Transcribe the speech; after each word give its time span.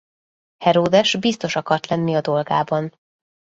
Heródes 0.57 1.15
biztos 1.15 1.55
akart 1.55 1.87
lenni 1.87 2.13
a 2.15 2.21
dolgában. 2.21 2.95